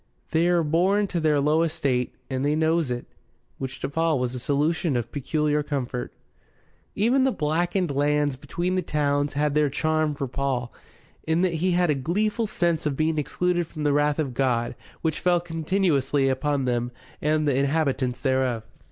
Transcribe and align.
They're 0.31 0.63
born 0.63 1.05
to 1.09 1.19
their 1.19 1.39
low 1.39 1.61
estate, 1.61 2.15
and 2.27 2.43
they 2.43 2.55
knows 2.55 2.89
it." 2.89 3.05
Which 3.59 3.79
to 3.81 3.87
Paul 3.89 4.17
was 4.17 4.33
a 4.33 4.39
solution 4.39 4.97
of 4.97 5.11
peculiar 5.11 5.61
comfort. 5.61 6.11
Even 6.95 7.23
the 7.23 7.31
blackened 7.31 7.91
lands 7.91 8.35
between 8.35 8.73
the 8.73 8.81
towns 8.81 9.33
had 9.33 9.53
their 9.53 9.69
charm 9.69 10.15
for 10.15 10.27
Paul, 10.27 10.73
in 11.27 11.41
that 11.43 11.53
he 11.53 11.73
had 11.73 11.91
a 11.91 11.93
gleeful 11.93 12.47
sense 12.47 12.87
of 12.87 12.97
being 12.97 13.19
excluded 13.19 13.67
from 13.67 13.83
the 13.83 13.93
wrath 13.93 14.17
of 14.17 14.33
God, 14.33 14.73
which 15.03 15.19
fell 15.19 15.39
continuously 15.39 16.29
upon 16.29 16.65
them 16.65 16.91
and 17.21 17.47
the 17.47 17.55
inhabitants 17.55 18.19
thereof. 18.21 18.63